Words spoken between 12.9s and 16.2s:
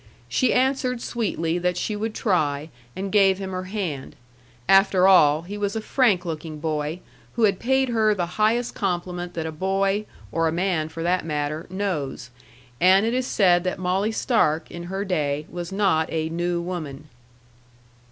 it is said that Molly Stark, in her day, was not